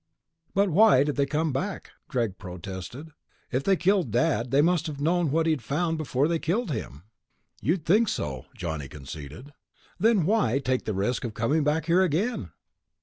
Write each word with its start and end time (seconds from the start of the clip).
"But 0.55 0.71
why 0.71 1.03
did 1.03 1.15
they 1.15 1.27
come 1.27 1.53
back?" 1.53 1.91
Greg 2.07 2.39
protested. 2.39 3.11
"If 3.51 3.63
they 3.63 3.75
killed 3.75 4.09
Dad, 4.09 4.49
they 4.49 4.63
must 4.63 4.87
have 4.87 4.99
known 4.99 5.29
what 5.29 5.45
he'd 5.45 5.61
found 5.61 5.99
before 5.99 6.27
they 6.27 6.39
killed 6.39 6.71
him." 6.71 7.03
"You'd 7.61 7.85
think 7.85 8.07
so," 8.09 8.47
Johnny 8.55 8.87
conceded. 8.87 9.53
"Then 9.99 10.25
why 10.25 10.57
take 10.57 10.85
the 10.85 10.95
risk 10.95 11.23
of 11.23 11.35
coming 11.35 11.63
back 11.63 11.85
here 11.85 12.01
again?" 12.01 12.49